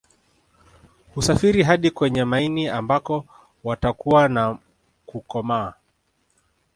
Husafiri 1.15 1.63
hadi 1.63 1.91
kwenye 1.91 2.25
maini 2.25 2.67
ambako 2.67 3.25
watakua 3.63 4.27
na 4.27 4.57
kukomaa 5.05 5.73